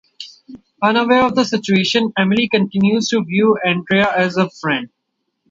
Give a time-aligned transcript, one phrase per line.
[0.81, 4.89] Unaware of the situation, Emily continues to view Andrea as a friend.